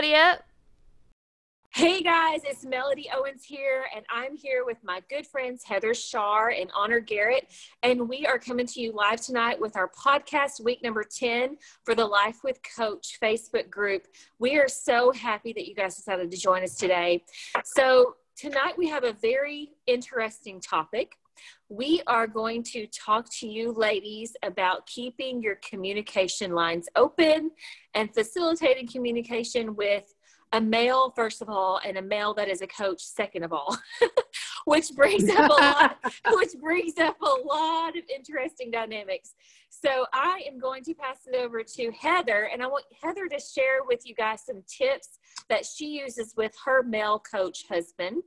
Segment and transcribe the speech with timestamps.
[0.00, 0.42] everybody up.
[1.74, 6.48] Hey guys, it's Melody Owens here, and I'm here with my good friends Heather Shar
[6.48, 7.52] and Honor Garrett.
[7.82, 11.94] And we are coming to you live tonight with our podcast, week number 10 for
[11.94, 14.06] the Life with Coach Facebook group.
[14.38, 17.22] We are so happy that you guys decided to join us today.
[17.64, 21.12] So, tonight we have a very interesting topic.
[21.68, 27.50] We are going to talk to you ladies about keeping your communication lines open
[27.94, 30.12] and facilitating communication with
[30.52, 33.76] a male first of all and a male that is a coach second of all
[34.64, 35.96] which brings up a lot
[36.32, 39.34] which brings up a lot of interesting dynamics.
[39.68, 43.38] So i am going to pass it over to heather and i want heather to
[43.38, 45.19] share with you guys some tips
[45.50, 48.22] that she uses with her male coach husband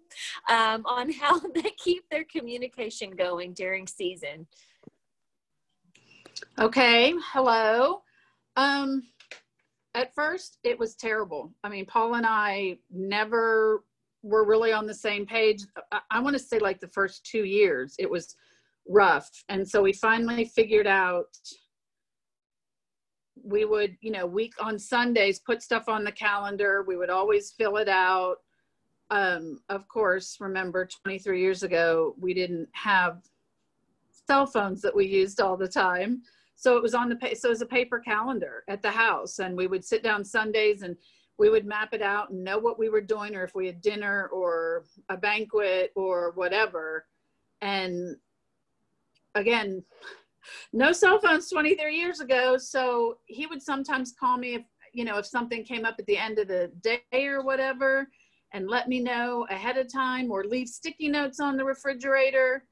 [0.49, 4.45] um, on how they keep their communication going during season.
[6.59, 8.01] Okay hello.
[8.55, 9.03] Um
[9.95, 11.51] at first it was terrible.
[11.63, 13.83] I mean paul and i never
[14.21, 15.63] were really on the same page.
[15.91, 18.35] I, I want to say like the first two years it was
[18.87, 19.29] rough.
[19.49, 21.37] And so we finally figured out
[23.41, 26.83] we would you know week on sundays put stuff on the calendar.
[26.87, 28.37] We would always fill it out.
[29.09, 33.21] Um, of course remember 23 years ago we didn't have
[34.27, 36.21] cell phones that we used all the time.
[36.55, 39.57] So it was on the so it was a paper calendar at the house and
[39.57, 40.95] we would sit down sundays and
[41.37, 43.81] we would map it out and know what we were doing or if we had
[43.81, 47.05] dinner or a banquet or whatever.
[47.61, 48.15] And
[49.35, 49.83] again
[50.71, 54.63] no cell phones 23 years ago so he would sometimes call me if
[54.93, 58.07] you know if something came up at the end of the day or whatever
[58.53, 62.63] and let me know ahead of time or leave sticky notes on the refrigerator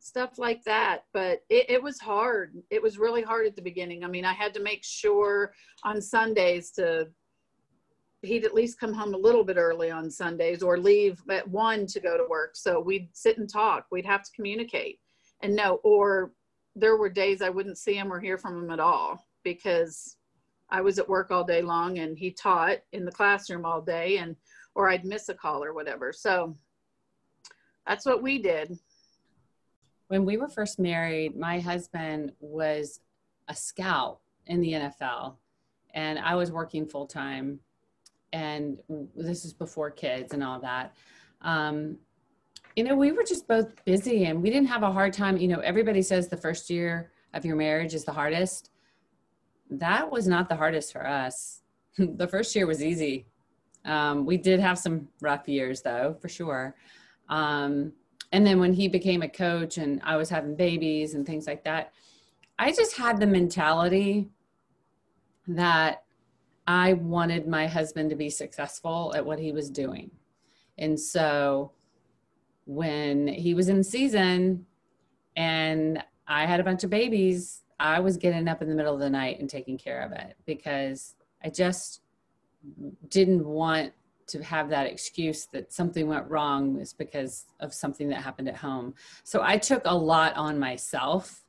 [0.00, 1.04] stuff like that.
[1.12, 2.54] But it, it, was hard.
[2.70, 4.02] It was really hard at the beginning.
[4.02, 5.52] I mean, I had to make sure
[5.84, 7.08] on Sundays to,
[8.22, 11.86] he'd at least come home a little bit early on Sundays or leave at one
[11.86, 12.56] to go to work.
[12.56, 13.86] So we'd sit and talk.
[13.90, 14.98] We'd have to communicate
[15.42, 16.32] and no, or
[16.76, 20.16] there were days I wouldn't see him or hear from him at all because
[20.68, 24.18] I was at work all day long and he taught in the classroom all day
[24.18, 24.36] and,
[24.74, 26.12] or I'd miss a call or whatever.
[26.12, 26.56] So
[27.86, 28.78] that's what we did
[30.10, 32.98] when we were first married, my husband was
[33.46, 35.36] a scout in the NFL,
[35.94, 37.60] and I was working full time.
[38.32, 38.78] And
[39.14, 40.96] this is before kids and all that.
[41.42, 41.96] Um,
[42.76, 45.36] you know, we were just both busy and we didn't have a hard time.
[45.36, 48.70] You know, everybody says the first year of your marriage is the hardest.
[49.70, 51.62] That was not the hardest for us.
[51.98, 53.26] the first year was easy.
[53.84, 56.74] Um, we did have some rough years, though, for sure.
[57.28, 57.92] Um,
[58.32, 61.64] and then when he became a coach and I was having babies and things like
[61.64, 61.92] that,
[62.58, 64.28] I just had the mentality
[65.48, 66.04] that
[66.66, 70.10] I wanted my husband to be successful at what he was doing.
[70.78, 71.72] And so
[72.70, 74.64] when he was in season
[75.34, 79.00] and I had a bunch of babies, I was getting up in the middle of
[79.00, 82.02] the night and taking care of it because I just
[83.08, 83.92] didn't want
[84.28, 88.56] to have that excuse that something went wrong was because of something that happened at
[88.56, 88.94] home.
[89.24, 91.42] So I took a lot on myself,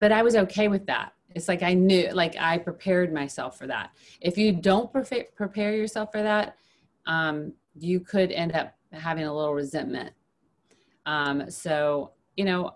[0.00, 1.12] but I was okay with that.
[1.34, 3.90] It's like I knew, like I prepared myself for that.
[4.22, 6.56] If you don't prepare yourself for that,
[7.04, 10.14] um, you could end up having a little resentment.
[11.06, 12.74] Um, so, you know,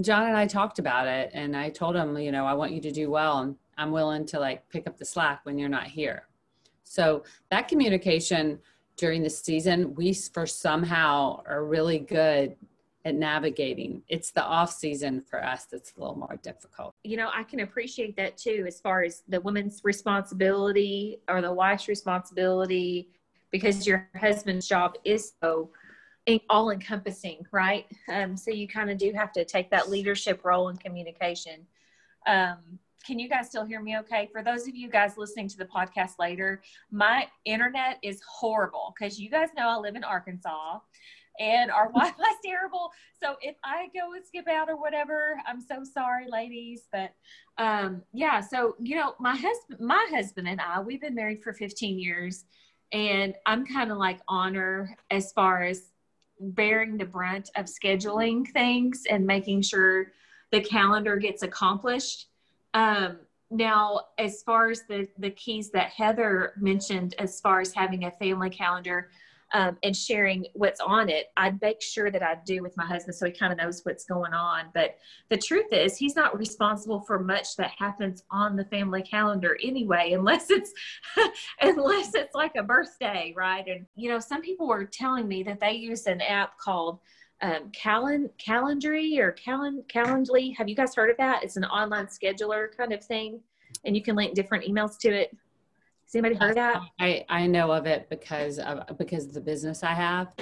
[0.00, 2.80] John and I talked about it, and I told him, you know, I want you
[2.82, 5.86] to do well, and I'm willing to like pick up the slack when you're not
[5.86, 6.26] here.
[6.84, 8.58] So that communication
[8.96, 12.56] during the season, we for somehow are really good
[13.04, 14.02] at navigating.
[14.08, 16.92] It's the off season for us that's a little more difficult.
[17.04, 21.52] You know, I can appreciate that too, as far as the woman's responsibility or the
[21.52, 23.08] wife's responsibility,
[23.50, 25.70] because your husband's job is so
[26.50, 27.86] all encompassing, right?
[28.08, 31.66] Um, so you kind of do have to take that leadership role in communication.
[32.26, 34.28] Um, can you guys still hear me okay?
[34.32, 39.20] For those of you guys listening to the podcast later, my internet is horrible because
[39.20, 40.80] you guys know I live in Arkansas
[41.38, 42.90] and our Wi-Fi is terrible.
[43.22, 46.88] So if I go and skip out or whatever, I'm so sorry, ladies.
[46.90, 47.12] But
[47.58, 51.52] um, yeah, so you know, my husband, my husband and I, we've been married for
[51.52, 52.44] 15 years,
[52.92, 55.92] and I'm kind of like honor as far as
[56.40, 60.12] bearing the brunt of scheduling things and making sure
[60.52, 62.26] the calendar gets accomplished.
[62.74, 63.18] Um,
[63.50, 68.10] now, as far as the, the keys that Heather mentioned, as far as having a
[68.10, 69.10] family calendar,
[69.54, 73.14] um, and sharing what's on it, I'd make sure that I do with my husband
[73.14, 74.66] so he kind of knows what's going on.
[74.74, 74.96] But
[75.28, 80.12] the truth is, he's not responsible for much that happens on the family calendar anyway,
[80.12, 80.72] unless it's
[81.60, 83.66] unless it's like a birthday, right?
[83.66, 86.98] And you know, some people were telling me that they use an app called
[87.42, 90.56] um, Calen- Calendly or Calen- Calendly.
[90.56, 91.44] Have you guys heard of that?
[91.44, 93.40] It's an online scheduler kind of thing,
[93.84, 95.36] and you can link different emails to it.
[96.06, 96.80] Has anybody heard of that?
[97.00, 100.32] I, I know of it because of because of the business I have.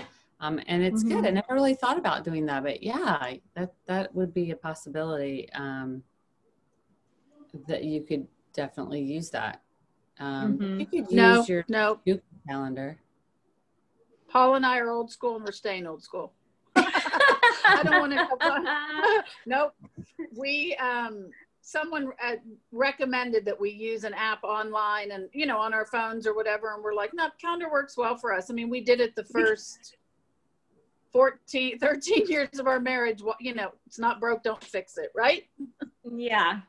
[0.40, 1.20] Um, and it's mm-hmm.
[1.20, 1.26] good.
[1.26, 5.50] I never really thought about doing that, but yeah, that that would be a possibility.
[5.54, 6.02] Um,
[7.68, 9.62] that you could definitely use that.
[10.18, 10.80] Um, mm-hmm.
[10.80, 12.00] You could use no, your no.
[12.04, 12.98] Google calendar.
[14.28, 16.32] Paul and I are old school, and we're staying old school.
[16.76, 19.24] I don't want to.
[19.46, 19.72] nope.
[20.36, 21.30] We um,
[21.64, 22.36] someone uh,
[22.72, 26.74] recommended that we use an app online and you know on our phones or whatever
[26.74, 28.50] and we're like no calendar works well for us.
[28.50, 29.96] I mean we did it the first
[31.12, 33.22] 14 13 years of our marriage.
[33.40, 35.44] You know it's not broke don't fix it right?
[36.04, 36.60] Yeah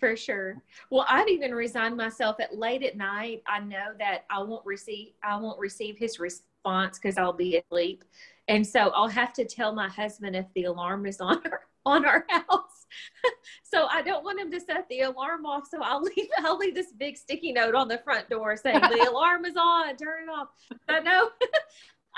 [0.00, 0.56] for sure.
[0.90, 3.42] Well i've even resigned myself at late at night.
[3.46, 8.04] I know that i won't receive i won't receive his response because i'll be asleep.
[8.48, 12.04] And so i'll have to tell my husband if the alarm is on our on
[12.04, 12.86] our house.
[13.62, 15.64] so I don't want him to set the alarm off.
[15.70, 19.08] So I'll leave I'll leave this big sticky note on the front door saying the
[19.10, 20.48] alarm is on, turn it off.
[20.88, 21.30] I know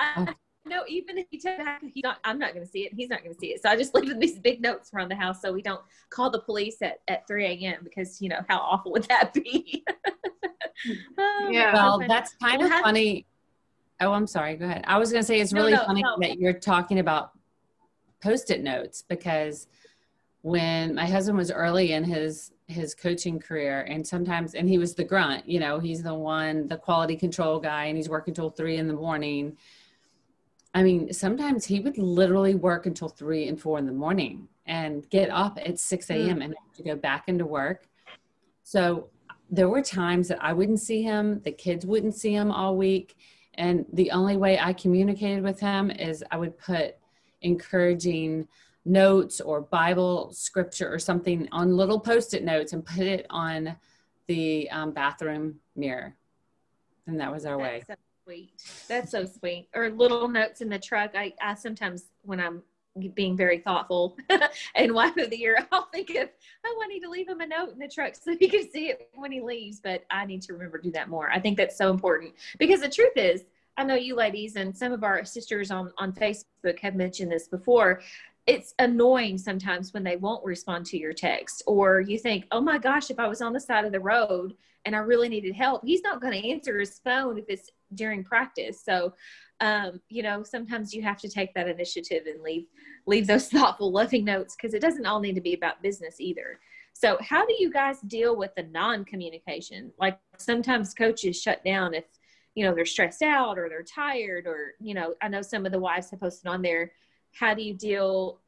[0.01, 0.27] oh.
[0.27, 0.35] I
[0.69, 3.23] know even if he takes back, he's not I'm not gonna see it, he's not
[3.23, 3.63] gonna see it.
[3.63, 6.31] So I just leave him these big notes around the house so we don't call
[6.31, 7.81] the police at, at 3 a.m.
[7.85, 9.85] because you know how awful would that be?
[11.19, 11.73] oh, yeah.
[11.73, 13.27] Well, that's kind of funny.
[14.01, 14.57] Oh, I'm sorry.
[14.57, 14.85] Go ahead.
[14.87, 16.17] I was going to say it's really no, no, funny no.
[16.21, 17.31] that you're talking about
[18.27, 19.69] post-it notes because
[20.43, 24.95] when my husband was early in his his coaching career and sometimes and he was
[24.97, 28.51] the grunt you know he's the one the quality control guy and he's working till
[28.51, 29.57] three in the morning.
[30.75, 35.09] I mean sometimes he would literally work until three and four in the morning and
[35.11, 36.13] get up at 6 hmm.
[36.13, 37.87] a.m and have to go back into work.
[38.65, 39.09] So
[39.49, 43.17] there were times that i wouldn't see him the kids wouldn't see him all week.
[43.55, 46.97] And the only way i communicated with him is i would put
[47.43, 48.49] encouraging
[48.85, 53.77] notes or Bible scripture or something on little post it notes and put it on
[54.27, 56.15] the um, bathroom mirror.
[57.07, 57.85] And that was our That's way.
[57.89, 57.95] So
[58.25, 58.63] sweet.
[58.89, 59.69] That's so sweet.
[59.75, 61.13] Or little notes in the truck.
[61.15, 62.63] I, I sometimes, when I'm
[63.15, 64.17] being very thoughtful
[64.75, 66.29] and wife of the year, I'll think of,
[66.65, 68.89] oh, I need to leave him a note in the truck so he can see
[68.89, 69.81] it when he leaves.
[69.81, 71.31] But I need to remember to do that more.
[71.31, 73.45] I think that's so important because the truth is,
[73.77, 77.49] I know you ladies and some of our sisters on, on Facebook have mentioned this
[77.49, 78.01] before.
[78.47, 82.79] It's annoying sometimes when they won't respond to your text, or you think, oh my
[82.79, 85.85] gosh, if I was on the side of the road and I really needed help,
[85.85, 88.83] he's not going to answer his phone if it's during practice.
[88.85, 89.13] So,
[89.61, 92.67] um, you know, sometimes you have to take that initiative and leave
[93.07, 96.61] leave those thoughtful, loving notes because it doesn't all need to be about business either.
[96.93, 99.93] So, how do you guys deal with the non communication?
[99.99, 102.05] Like sometimes coaches shut down if
[102.57, 105.71] you know they're stressed out or they're tired or you know i know some of
[105.71, 106.91] the wives have posted on there
[107.33, 108.41] how do you deal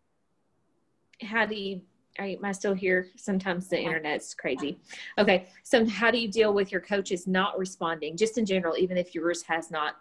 [1.23, 1.81] how do you
[2.19, 3.09] I am I still here?
[3.17, 4.79] Sometimes the internet's crazy.
[5.19, 8.97] Okay, so how do you deal with your coaches not responding, just in general, even
[8.97, 9.97] if yours has not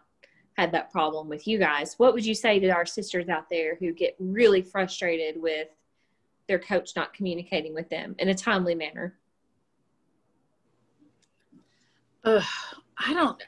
[0.58, 1.94] had that problem with you guys?
[1.98, 5.68] What would you say to our sisters out there who get really frustrated with
[6.48, 9.16] their coach not communicating with them in a timely manner?
[12.24, 12.42] Uh,
[12.98, 13.42] I don't.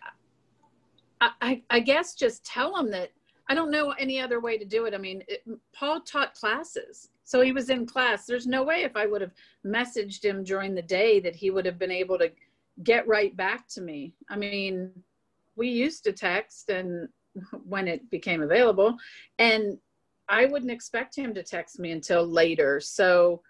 [1.21, 3.11] I, I guess just tell them that
[3.49, 4.93] I don't know any other way to do it.
[4.93, 8.25] I mean, it, Paul taught classes, so he was in class.
[8.25, 9.33] There's no way if I would have
[9.65, 12.31] messaged him during the day that he would have been able to
[12.83, 14.13] get right back to me.
[14.29, 14.91] I mean,
[15.55, 17.09] we used to text and
[17.65, 18.95] when it became available,
[19.39, 19.77] and
[20.29, 22.79] I wouldn't expect him to text me until later.
[22.79, 23.41] So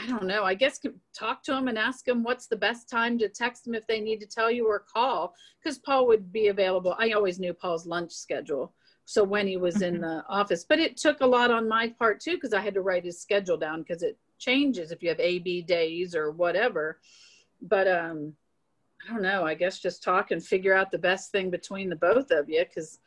[0.00, 0.44] I don't know.
[0.44, 0.80] I guess
[1.12, 4.00] talk to him and ask him what's the best time to text him if they
[4.00, 6.94] need to tell you or call because Paul would be available.
[6.98, 8.72] I always knew Paul's lunch schedule.
[9.06, 10.02] So when he was in mm-hmm.
[10.02, 12.82] the office, but it took a lot on my part too because I had to
[12.82, 17.00] write his schedule down because it changes if you have AB days or whatever.
[17.60, 18.34] But um,
[19.08, 19.44] I don't know.
[19.44, 22.64] I guess just talk and figure out the best thing between the both of you
[22.64, 22.98] because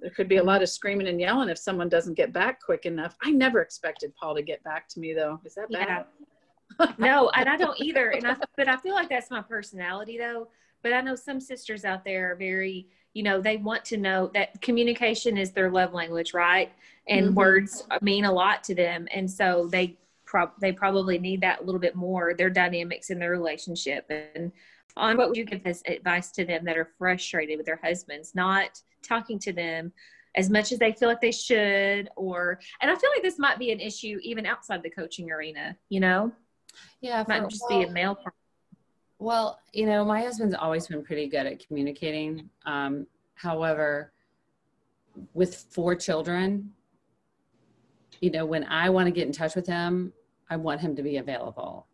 [0.00, 2.86] there could be a lot of screaming and yelling if someone doesn't get back quick
[2.86, 3.16] enough.
[3.22, 5.40] I never expected Paul to get back to me though.
[5.44, 6.06] Is that bad?
[6.78, 6.92] Yeah.
[6.98, 8.10] no, and I don't either.
[8.10, 10.48] And I, but I feel like that's my personality though.
[10.82, 14.30] But I know some sisters out there are very, you know, they want to know
[14.34, 16.70] that communication is their love language, right?
[17.08, 17.34] And mm-hmm.
[17.34, 19.08] words mean a lot to them.
[19.12, 23.18] And so they prob- they probably need that a little bit more their dynamics in
[23.18, 24.52] their relationship and
[24.98, 28.34] on what would you give as advice to them that are frustrated with their husbands
[28.34, 29.92] not talking to them
[30.36, 33.58] as much as they feel like they should or and i feel like this might
[33.58, 36.30] be an issue even outside the coaching arena you know
[37.00, 38.32] yeah it might for, just well, be a male problem.
[39.18, 44.12] well you know my husband's always been pretty good at communicating um, however
[45.34, 46.70] with four children
[48.20, 50.12] you know when i want to get in touch with him
[50.50, 51.86] i want him to be available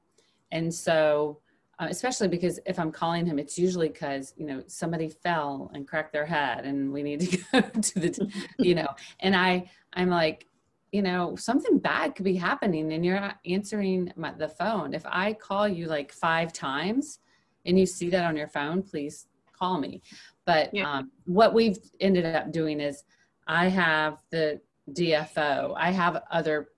[0.53, 1.39] and so
[1.79, 5.87] uh, especially because if I'm calling him, it's usually because you know somebody fell and
[5.87, 8.89] cracked their head, and we need to go to the, you know,
[9.21, 10.47] and I I'm like,
[10.93, 14.95] you know, something bad could be happening, and you're not answering my, the phone.
[14.95, 17.19] If I call you like five times,
[17.67, 20.03] and you see that on your phone, please call me.
[20.45, 20.99] But yeah.
[20.99, 23.05] um, what we've ended up doing is,
[23.47, 24.61] I have the
[24.93, 26.69] DFO, I have other,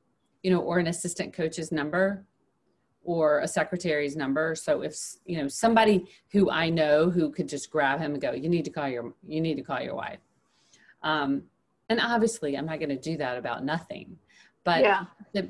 [0.43, 2.25] you know, or an assistant coach's number
[3.07, 4.55] or a secretary's number.
[4.55, 8.33] So if you know somebody who I know who could just grab him and go,
[8.33, 10.19] you need to call your you need to call your wife.
[11.03, 11.45] Um,
[11.89, 14.19] and obviously, I'm not going to do that about nothing.
[14.65, 15.05] But yeah.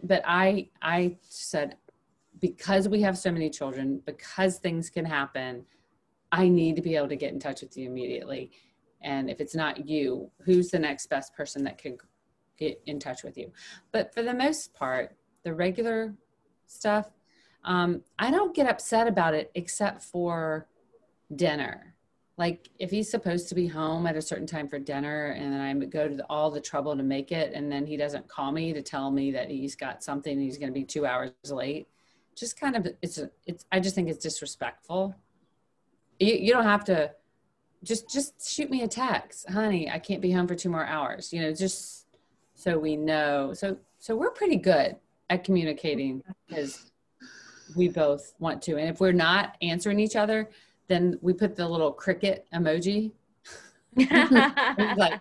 [0.05, 1.77] but I I said
[2.41, 5.65] because we have so many children, because things can happen,
[6.33, 8.51] I need to be able to get in touch with you immediately.
[9.03, 11.97] And if it's not you, who's the next best person that could
[12.59, 13.51] get in touch with you?
[13.93, 16.15] But for the most part, the regular
[16.67, 17.07] stuff,
[17.67, 20.67] um, I don't get upset about it except for
[21.35, 21.95] dinner.
[22.39, 25.61] Like if he's supposed to be home at a certain time for dinner and then
[25.61, 28.53] I go to the, all the trouble to make it and then he doesn't call
[28.53, 31.33] me to tell me that he's got something and he's going to be two hours
[31.51, 31.89] late.
[32.37, 35.15] Just kind of, it's, it's, I just think it's disrespectful.
[36.21, 37.11] You, you don't have to
[37.83, 41.33] just, just shoot me a text, honey, I can't be home for two more hours,
[41.33, 42.07] you know, just
[42.55, 43.55] so we know.
[43.55, 44.97] So, so we're pretty good
[45.31, 46.91] at communicating because
[47.75, 48.77] we both want to.
[48.77, 50.51] And if we're not answering each other,
[50.89, 53.13] then we put the little cricket emoji.
[53.97, 55.21] like,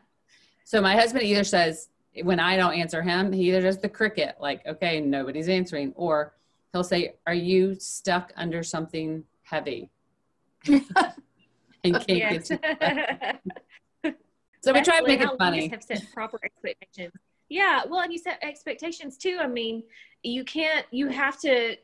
[0.63, 1.89] so my husband either says,
[2.23, 6.33] when I don't answer him, he either does the cricket, like, okay, nobody's answering, or
[6.71, 9.89] he'll say, Are you stuck under something heavy?
[10.67, 10.83] and
[11.83, 12.47] can't yes.
[12.47, 13.41] get
[14.65, 15.67] So we try to make it funny.
[15.67, 17.13] Have set proper expectations.
[17.49, 19.37] Yeah, well, and you set expectations too.
[19.39, 19.83] I mean,
[20.23, 20.87] you can't.
[20.89, 21.75] You have to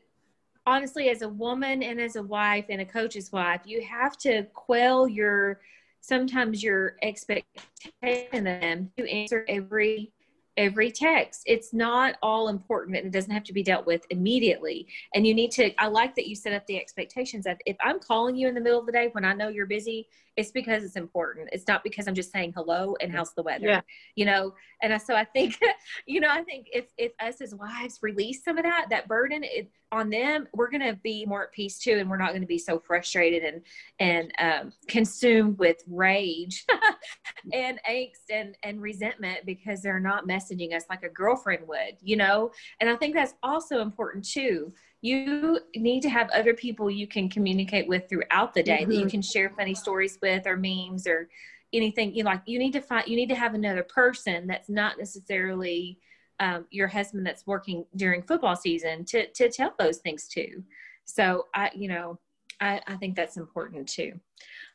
[0.66, 4.44] honestly, as a woman and as a wife and a coach's wife, you have to
[4.54, 5.60] quell your
[6.00, 10.12] sometimes your expectation them to answer every
[10.56, 11.42] every text.
[11.46, 14.86] It's not all important and it doesn't have to be dealt with immediately.
[15.14, 17.98] And you need to, I like that you set up the expectations that if I'm
[17.98, 20.82] calling you in the middle of the day when I know you're busy, it's because
[20.82, 21.50] it's important.
[21.52, 23.80] It's not because I'm just saying hello and how's the weather, yeah.
[24.14, 24.54] you know?
[24.82, 25.58] And so I think,
[26.06, 29.42] you know, I think if, if us as wives release some of that, that burden
[29.44, 31.98] it, on them, we're going to be more at peace too.
[31.98, 33.62] And we're not going to be so frustrated and,
[33.98, 36.64] and um, consumed with rage
[37.52, 42.16] and angst and, and resentment because they're not messaging us like a girlfriend would, you
[42.16, 42.50] know?
[42.80, 47.28] And I think that's also important too you need to have other people you can
[47.28, 48.90] communicate with throughout the day mm-hmm.
[48.90, 49.10] that you mm-hmm.
[49.10, 51.28] can share funny stories with or memes or
[51.72, 54.98] anything you like you need to find you need to have another person that's not
[54.98, 55.98] necessarily
[56.40, 60.62] um, your husband that's working during football season to to tell those things to
[61.04, 62.18] so i you know
[62.60, 64.12] i, I think that's important too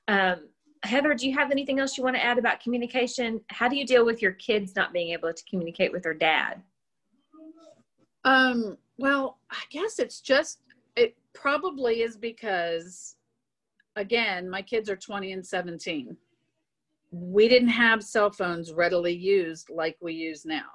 [0.07, 0.47] um,
[0.83, 3.85] heather do you have anything else you want to add about communication how do you
[3.85, 6.61] deal with your kids not being able to communicate with their dad
[8.25, 10.59] um well, I guess it's just,
[10.95, 13.15] it probably is because,
[13.95, 16.17] again, my kids are 20 and 17.
[17.11, 20.65] We didn't have cell phones readily used like we use now.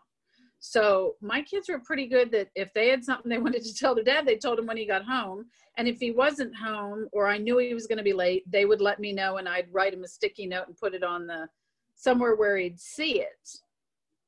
[0.65, 3.97] So my kids were pretty good that if they had something they wanted to tell
[3.97, 5.47] their dad, they told him when he got home.
[5.77, 8.65] And if he wasn't home or I knew he was going to be late, they
[8.65, 11.27] would let me know and I'd write him a sticky note and put it on
[11.27, 11.49] the
[11.97, 13.59] somewhere where he'd see it.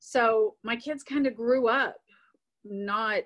[0.00, 1.96] So my kids kind of grew up
[2.64, 3.22] not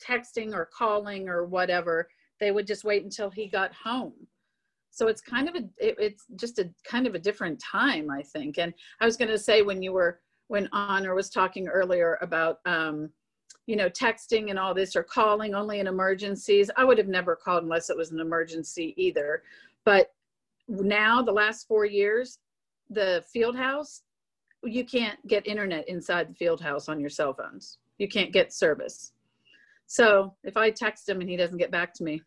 [0.00, 2.08] texting or calling or whatever
[2.40, 4.14] they would just wait until he got home.
[4.90, 8.22] So it's kind of a it, it's just a kind of a different time i
[8.22, 8.58] think.
[8.58, 12.58] And i was going to say when you were when honor was talking earlier about
[12.66, 13.10] um
[13.66, 17.36] you know texting and all this or calling only in emergencies i would have never
[17.36, 19.42] called unless it was an emergency either.
[19.84, 20.12] But
[20.68, 22.38] now the last four years
[22.90, 24.02] the field house
[24.64, 27.78] you can't get internet inside the field house on your cell phones.
[27.98, 29.12] You can't get service
[29.90, 32.22] so if I text him and he doesn't get back to me,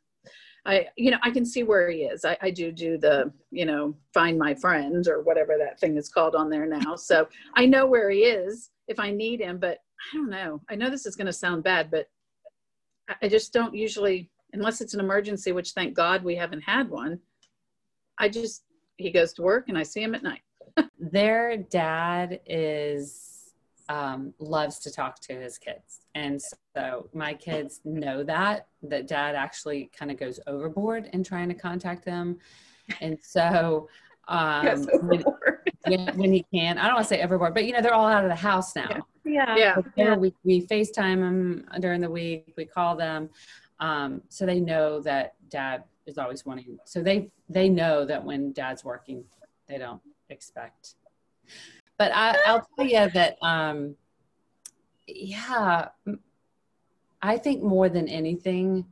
[0.66, 2.26] I, you know, I can see where he is.
[2.26, 6.10] I, I do do the, you know, find my friends or whatever that thing is
[6.10, 6.98] called on there now.
[6.98, 10.60] So I know where he is if I need him, but I don't know.
[10.70, 12.08] I know this is going to sound bad, but
[13.22, 17.18] I just don't usually, unless it's an emergency, which thank God we haven't had one.
[18.20, 18.66] I just,
[18.98, 20.42] he goes to work and I see him at night.
[21.00, 23.54] Their dad is
[23.88, 26.58] um, loves to talk to his kids, and so
[27.14, 32.06] my kids know that that dad actually kind of goes overboard in trying to contact
[32.06, 32.40] them,
[33.02, 33.88] and so
[34.28, 35.24] um, when,
[35.86, 38.08] when, when he can, I don't want to say overboard, but you know they're all
[38.08, 39.06] out of the house now.
[39.26, 39.56] yeah.
[39.58, 39.76] Yeah.
[39.76, 42.54] But there we, we FaceTime them during the week.
[42.58, 43.30] We call them,
[43.80, 46.78] um, so they know that dad is always wanting.
[46.86, 49.24] So they they know that when dad's working,
[49.68, 50.96] they don't expect.
[51.98, 53.96] But I, I'll tell you that, um,
[55.08, 56.20] yeah, m-
[57.24, 58.86] I think more than anything,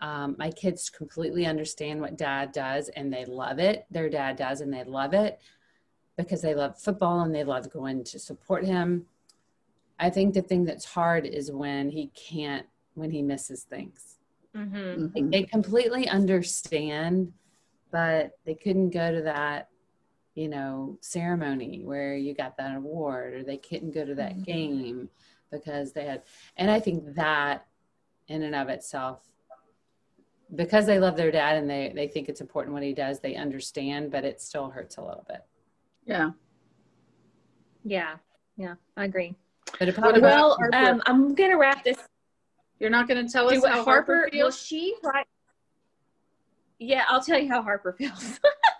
[0.00, 3.86] um, my kids completely understand what dad does and they love it.
[3.90, 5.40] Their dad does and they love it
[6.16, 9.06] because they love football and they love going to support him.
[9.98, 14.18] I think the thing that's hard is when he can't, when he misses things.
[14.56, 15.08] Mm-hmm.
[15.30, 17.32] They- They completely understand,
[17.90, 19.70] but they couldn't go to that,
[20.36, 24.44] you know, ceremony where you got that award, or they couldn't go to that Mhm.
[24.44, 25.10] game
[25.62, 26.22] because they had.
[26.56, 27.66] And I think that,
[28.28, 29.20] in and of itself,
[30.54, 33.34] because they love their dad and they they think it's important what he does, they
[33.34, 35.44] understand, but it still hurts a little bit.
[36.06, 36.30] Yeah.
[37.84, 38.16] Yeah.
[38.56, 38.74] Yeah.
[38.96, 39.34] I agree.
[39.78, 41.98] But it What probably Well, um, I'm gonna wrap this.
[42.80, 44.60] You're not going to tell us what how Harper, Harper will feels?
[44.60, 45.26] she write?
[46.78, 48.40] Yeah, I'll tell you how Harper feels.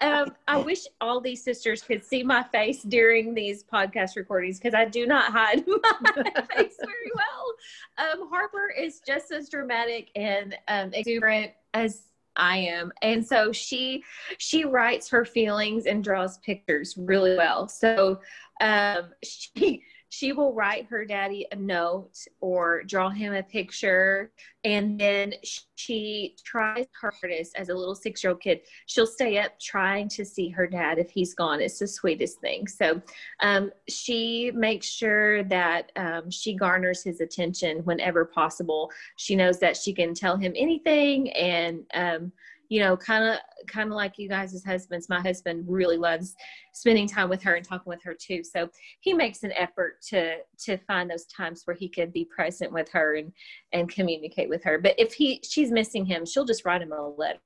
[0.00, 4.74] um, I wish all these sisters could see my face during these podcast recordings because
[4.74, 7.54] I do not hide my face very well.
[7.98, 12.02] Um, Harper is just as dramatic and um, exuberant as
[12.36, 14.04] I am, and so she
[14.38, 17.68] she writes her feelings and draws pictures really well.
[17.68, 18.20] So
[18.60, 24.32] um, she she will write her daddy a note or draw him a picture.
[24.64, 25.34] And then
[25.76, 28.60] she tries her hardest as a little six year old kid.
[28.86, 31.60] She'll stay up trying to see her dad if he's gone.
[31.60, 32.66] It's the sweetest thing.
[32.66, 33.00] So
[33.40, 38.90] um, she makes sure that um, she garners his attention whenever possible.
[39.16, 42.32] She knows that she can tell him anything and um,
[42.70, 45.08] you know kind of kind of like you guys as husbands.
[45.10, 46.34] My husband really loves
[46.72, 48.42] spending time with her and talking with her too.
[48.42, 52.72] So he makes an effort to to find those times where he can be present
[52.72, 53.32] with her and
[53.72, 54.78] and communicate with her.
[54.78, 57.38] But if he she's missing him she'll just write him a letter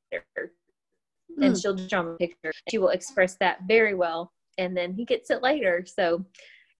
[1.42, 1.54] and Hmm.
[1.54, 2.52] she'll draw him a picture.
[2.68, 5.84] She will express that very well and then he gets it later.
[5.86, 6.24] So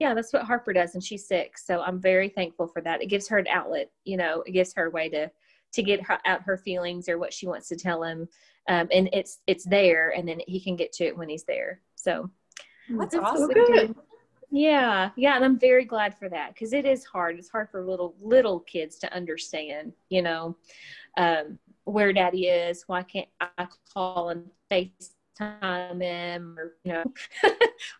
[0.01, 3.01] yeah that's what harper does and she's six so i'm very thankful for that.
[3.01, 5.31] It gives her an outlet you know it gives her a way to
[5.75, 8.29] to get her, out her feelings or what she wants to tell him
[8.69, 11.81] um, and it's it's there and then he can get to it when he's there
[11.95, 12.31] so
[12.89, 13.49] That's that's awesome.
[13.49, 13.95] what we.
[14.51, 17.37] Yeah, yeah, and I'm very glad for that because it is hard.
[17.39, 20.57] It's hard for little little kids to understand, you know,
[21.17, 22.85] um, where daddy is.
[22.87, 27.05] Why can't I call and FaceTime him, or you know,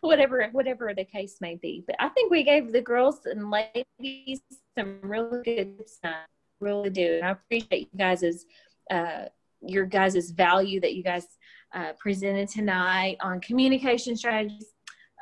[0.01, 1.83] whatever whatever the case may be.
[1.85, 4.39] But I think we gave the girls and ladies
[4.77, 6.27] some really good stuff.
[6.65, 8.45] Really do, and I appreciate you guys'
[8.89, 9.25] uh,
[9.61, 11.27] your guys' value that you guys
[11.75, 14.73] uh, presented tonight on communication strategies.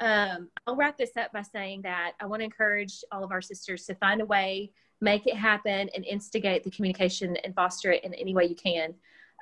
[0.02, 3.42] Um, I'll wrap this up by saying that I want to encourage all of our
[3.42, 8.06] sisters to find a way, make it happen, and instigate the communication and foster it
[8.06, 8.94] in any way you can.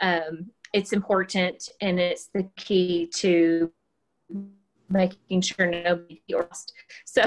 [0.02, 3.72] Um, it's important and it's the key to
[4.92, 6.74] making sure nobody lost.
[7.06, 7.24] So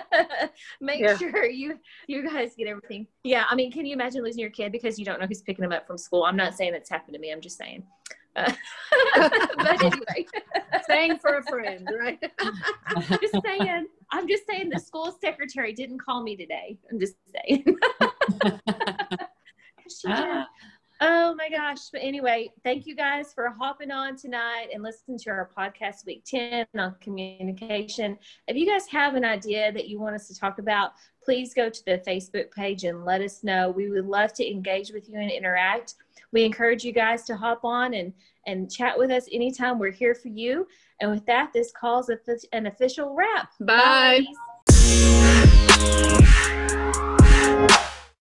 [0.80, 1.16] make Yeah.
[1.16, 3.06] sure you you guys get everything.
[3.24, 5.62] Yeah, I mean, can you imagine losing your kid because you don't know who's picking
[5.62, 6.24] them up from school?
[6.24, 7.30] I'm not saying that's happened to me.
[7.32, 7.84] I'm just saying.
[8.36, 8.52] Uh,
[9.56, 10.26] but anyway,
[10.86, 12.18] Saying for a friend, right?
[12.40, 13.86] I'm just saying.
[14.12, 16.78] I'm just saying the school secretary didn't call me today.
[16.90, 17.64] I'm just saying.
[19.88, 20.44] She did.
[21.00, 21.90] Oh my gosh.
[21.92, 26.24] But anyway, thank you guys for hopping on tonight and listening to our podcast week
[26.24, 28.18] 10 on communication.
[28.48, 31.70] If you guys have an idea that you want us to talk about, please go
[31.70, 33.70] to the Facebook page and let us know.
[33.70, 35.94] We would love to engage with you and interact.
[36.32, 38.12] We encourage you guys to hop on and,
[38.46, 39.78] and chat with us anytime.
[39.78, 40.66] We're here for you.
[41.00, 42.10] And with that, this calls
[42.52, 43.50] an official wrap.
[43.60, 44.24] Bye.
[44.68, 46.67] ladies.